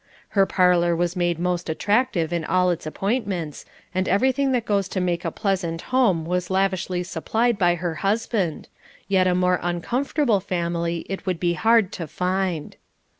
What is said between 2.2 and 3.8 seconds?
in all its appointments,